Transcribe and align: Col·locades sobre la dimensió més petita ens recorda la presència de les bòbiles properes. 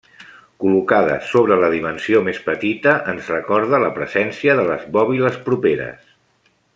Col·locades 0.61 1.27
sobre 1.33 1.57
la 1.63 1.69
dimensió 1.73 2.23
més 2.29 2.41
petita 2.47 2.95
ens 3.15 3.29
recorda 3.35 3.83
la 3.87 3.93
presència 4.01 4.59
de 4.61 4.65
les 4.73 4.89
bòbiles 4.97 5.41
properes. 5.51 6.13